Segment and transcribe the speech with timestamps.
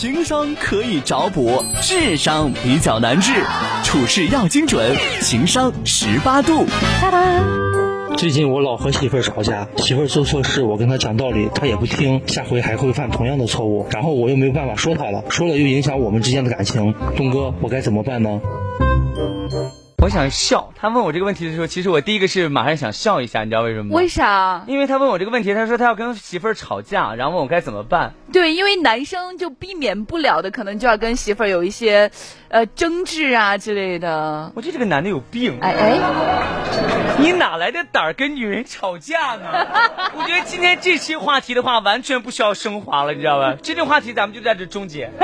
[0.00, 3.32] 情商可以找补，智商比较难治，
[3.82, 6.64] 处事要精准，情商十八度。
[8.16, 16.94] 最近我老和媳妇儿吵架，媳妇儿做错事，我跟她讲道理，她也不听，下回还会犯同样的错误，然后我又没有办法说她了，说了又影响我们之间的感情。
[17.16, 18.40] 东哥，我该怎么办呢？
[20.00, 23.96] 我想笑，他问我这个问题的时候，其实我第一个是马上想笑一下，你知道为什么吗？
[23.96, 24.62] 为啥？
[24.68, 28.14] 因为他问我这个问题，他说他要跟媳妇儿吵架，然后问我该怎么办。
[28.32, 32.08] 对，因为男生就避免不了的，可能就要跟媳妇儿有一些，
[32.46, 34.52] 呃，争执啊之类的。
[34.54, 35.58] 我觉得这个男的有病。
[35.60, 35.98] 哎哎，
[37.18, 39.66] 你哪来的胆儿跟女人吵架呢？
[40.16, 43.56] 我觉得今天这期话题的话，完全不需要升华了，你知道吧？
[43.64, 45.10] 这种话题咱们就在这终结。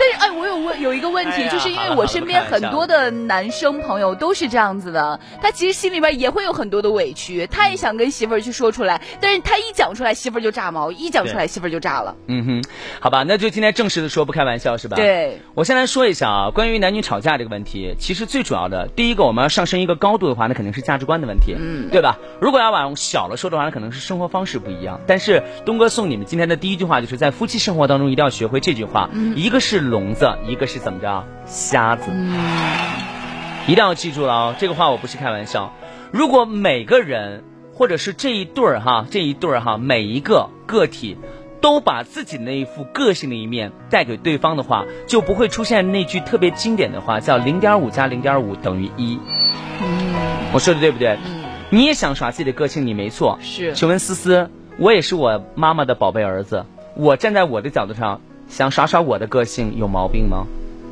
[0.00, 12.16] 但是哎，我有问有一个问题，哎就是因为我身边很多的男生朋友都是这样子的，他其实心里边也会有很多的委屈，他也想跟媳妇儿去说出来，但是他一讲出来，媳妇儿就炸毛，一讲出来，媳妇儿就炸了。
[12.28, 12.64] 嗯哼，
[12.98, 14.96] 好吧，那就今天正式的说，不开玩笑是吧？
[14.96, 22.16] 对，我先来说一下啊，关于男女吵架这个问题，其实最主要的，第一个我们要上升一个高度的话，那肯定是价值观的问题，嗯，对吧？
[22.40, 24.98] 如果要往小了说的话，那可能是生活方式不一样。
[25.06, 32.10] 但是东哥送你们今天的第一句话，就是在夫妻生活当中一定要学会这句话，一个是聋子，一个是怎么着瞎子，
[33.66, 35.74] 一定要记住了哦，这个话我不是开玩笑。
[36.12, 41.18] 如果每个人或者是这一对儿哈，这一对儿哈，每一个个体
[41.60, 49.18] 都把自己那一副个性的一面带给对方的话，就不会出现那句特别经典的话，叫零点五加零点五等于一。
[50.52, 51.18] 我说的对不对？
[51.70, 53.38] 你也想耍自己的个性，你没错。
[53.40, 56.66] 是请问思思，我也是我妈妈的宝贝儿子，
[56.96, 60.46] 我站在我的角度上想耍耍我的个性，有毛病吗？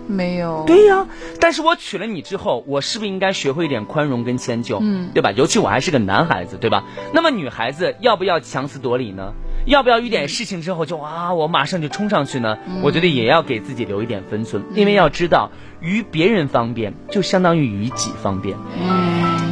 [0.07, 0.65] 没有。
[0.67, 1.07] 对呀、
[1.39, 4.79] 但是我娶了你之后，我是不是应该学会一点宽容跟迁就？
[4.81, 5.33] 嗯对吧？
[5.33, 6.85] 尤其我还是个男孩子，对吧？
[7.13, 9.35] 那么女孩子要不要强词夺理呢？
[9.67, 12.57] 要不要遇点事情之后就啊，我马上就冲上去呢？
[12.83, 15.51] 我觉得也要给自己留一点分寸，因为要知道，
[15.83, 18.57] 于别人方便就相当于于己方便。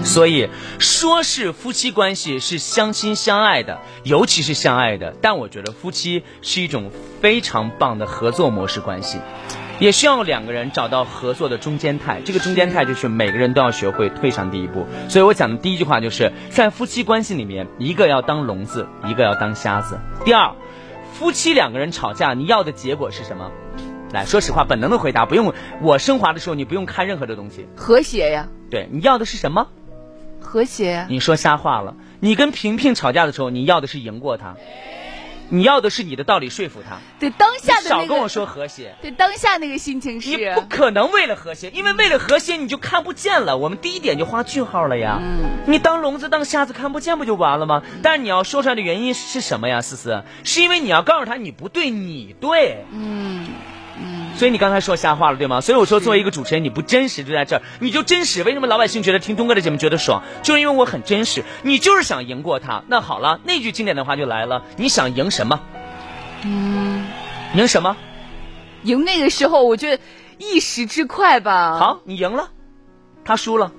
[0.06, 5.14] 所以说是夫妻关系是相亲相爱的，尤其是相爱的。
[5.20, 6.90] 但我觉得夫妻是一种
[7.20, 9.18] 非常棒的合作模式关系，
[9.80, 12.22] 也需要两个人找到合作的中间态。
[12.24, 14.86] 这个中间态就是每个人都要学会退上第一步。
[15.08, 19.98] 所以我讲的第一句话就是在夫妻关系里面，一个要当聋子，一个要当瞎子。
[20.24, 20.54] 第二，
[21.12, 23.50] 夫妻两个人吵架，你要的结果是什么？
[24.12, 25.52] 来说实话，本能的回答，不用
[25.82, 27.66] 我升华的时候，你不用看任何的东西。
[27.76, 29.66] 和谐呀，对你要的是什么？
[30.46, 31.06] 和谐。
[31.10, 31.94] 你说瞎话了。
[32.20, 34.56] 你跟萍萍吵架的时候，你要的是赢过她，
[35.50, 36.96] 你要的是你的道理说服她。
[37.20, 43.58] 对当下的那个，少跟我说和谐，对当下那个心情是你是不可能为了和谐，因为为了和谐你就看不见了。
[43.58, 45.18] 我们第一点就画句号了呀。
[45.20, 47.82] 嗯你当聋子当瞎子看不见不就完了吗？
[48.00, 50.22] 但是你要说出来的原因是什么呀，思思？
[50.44, 52.84] 是因为你要告诉他你不对，你对。
[52.92, 53.46] 嗯
[54.36, 55.60] 所以你刚才说瞎话了，对吗？
[55.62, 58.42] 所以我说，作为一个主持人，你不真实就在这儿，你就真实。
[58.42, 60.22] 为什么老百姓觉得听东哥的节目觉得爽？
[60.42, 61.42] 就是因为我很真实。
[61.62, 62.82] 你就是想赢过他。
[62.88, 65.60] 那好了，那句经典的话就来了，你想赢什么？
[66.44, 67.06] 嗯，
[67.54, 67.96] 赢什么？
[68.82, 70.02] 赢那个时候，我觉得
[70.36, 72.50] 一时之快吧。，好，你赢了，
[73.24, 73.72] 他输了，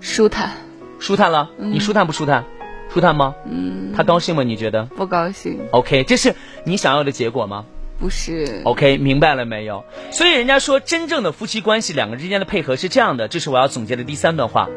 [0.00, 0.52] 舒坦，
[0.98, 1.50] 舒坦了。
[1.58, 2.46] 你舒坦不舒坦？
[2.92, 3.34] 舒坦吗？
[3.44, 4.42] 嗯，他高兴吗？
[4.42, 6.34] 你觉得不高兴，？OK，这是
[6.64, 7.66] 你想要的结果吗？
[8.00, 8.62] 不是。
[8.64, 9.84] OK，明白了没有？
[10.10, 14.68] 所以人家说，真正的夫妻关系，两个之间的配合是这样的，这是我要总结的第三段话。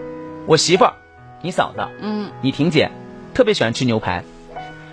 [0.45, 0.93] 我媳妇儿，
[1.41, 2.91] 你嫂子，嗯，你婷姐，
[3.33, 4.23] 特别喜欢吃牛排。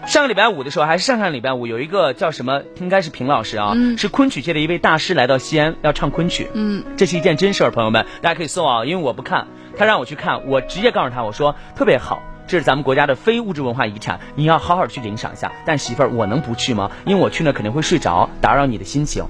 [0.06, 6.48] 上个礼拜五的时候，还是上上礼拜五，有一个叫什么，应该是平老师啊，嗯是昆曲界的一位大师来到西安要唱昆曲。
[6.54, 9.46] 嗯，这是一件真事儿，朋友们，大家可以搜啊，因为我不看，
[9.76, 15.53] 他让我去看，我直接告诉他，我说特别好，这是咱们国家的非物质文化遗产，你要好好去领赏一下。
[15.65, 16.91] 但媳妇儿，我能不去吗？
[17.06, 19.25] 因为我去那肯定会睡着，打扰你的心情，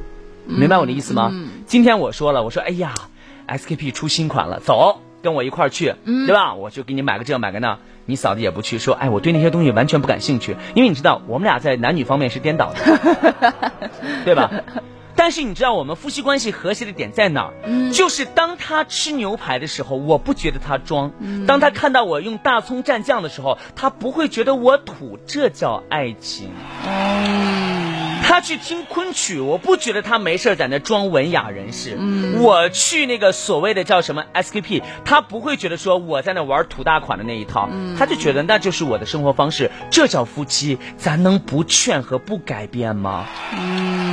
[0.47, 1.31] 明白我的意思吗？
[1.67, 2.95] 今天我说了，我说哎呀
[3.47, 6.55] ，SKP 出新款了，走，跟我一块儿去，对吧？
[6.55, 7.77] 我就给你买个这买个那。
[8.07, 13.53] 你嫂子也不去，说哎，我对那些东西完全不感兴趣，因为你知道我们俩在男女方面是颠倒的，
[14.25, 14.51] 对吧？
[15.23, 17.93] 但是你知道我们夫妻关系和谐的点在哪儿？
[17.93, 21.11] 就是当他吃牛排的时候，我不觉得他装；
[21.47, 26.49] 当他看到我用大葱蘸酱的时候，他不会觉得我土，这叫爱情。
[28.31, 31.99] 他去听昆曲，我不觉得他没事儿在那装文雅人士。
[32.39, 37.69] 我去那个所谓的叫什么 SKP，他不会觉得说我在那玩土大款的那一套，
[37.99, 43.27] 他就觉得那就是我的生活方式，这叫夫妻，咱能不劝和不改变吗？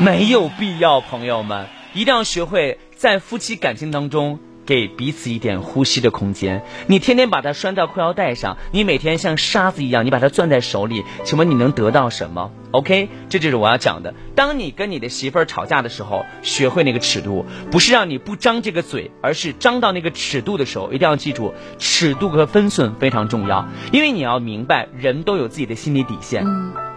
[0.04, 4.40] 没有必要，朋友们一定要学会在夫妻感情当中。
[4.66, 6.62] 给彼此一点呼吸的空间。
[6.88, 12.52] 你天天把它拴在裤腰带上，你每天像沙子一样，你把它攥在手里，请问你能得到什么？
[12.72, 14.14] OK，这就是我要讲的。
[14.36, 23.68] 当你跟你的媳妇儿吵架的时候，学会那个尺度，不是让你不张这个嘴，而是张到那个尺度的时候，一定要记住，尺度和分寸非常重要。
[23.92, 26.46] 因为你要明白，人都有自己的心理底线。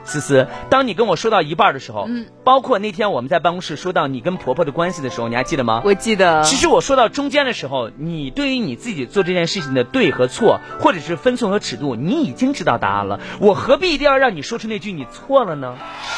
[0.02, 5.82] 思思，当你跟我说到一半的时候，嗯，包括那天我们在办公室说到你跟婆婆的关系的时候，你还记得吗？
[5.84, 6.42] 我记得。
[6.42, 13.20] 其实我说到中间的时候，你对于你自己做这件事情的对和错，或者是分寸和尺度，你已经知道答案了。
[13.40, 15.59] 我何必一定要让你说出那句你错了呢？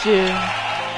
[0.02, 0.32] 是，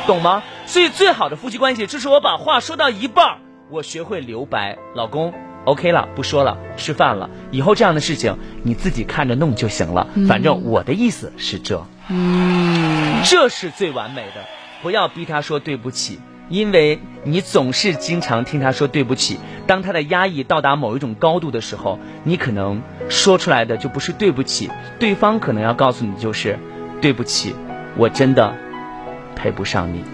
[0.06, 0.42] 懂吗？
[0.66, 3.38] 所以最好的夫妻关系就是我把话说到一半，
[3.70, 5.32] 我学会留白，老公
[5.64, 7.28] ，OK 了，不说了，吃饭了。
[7.50, 10.06] 以后这样的事情你自己看着弄就行了。
[10.26, 11.86] 反正我的意思是这。
[12.08, 14.44] 嗯，这是最完美的，
[14.82, 16.18] 不要逼他说对不起，
[16.48, 19.38] 因为你总是经常听他说对不起。
[19.66, 26.58] 当他的压抑到达某一种高度的时候，你可能说出来的就不是对不起，对方可能要告诉你就是
[27.00, 27.54] 对不起，
[27.96, 28.54] 我真的
[29.36, 30.04] 配不上你。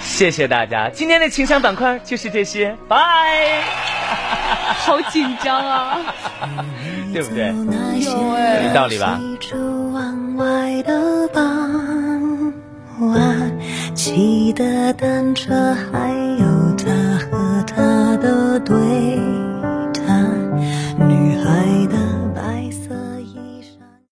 [0.00, 2.96] 谢谢大家，今天的情商板块就是这些，拜。
[4.78, 5.98] 好紧张啊，
[7.12, 7.48] 对不对？
[8.68, 9.20] 有道理吧？
[13.94, 16.08] 骑的单车，还
[16.38, 16.86] 有他
[17.26, 18.76] 和他的对